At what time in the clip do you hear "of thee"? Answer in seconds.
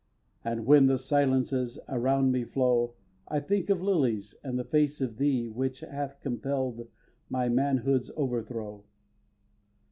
4.99-5.47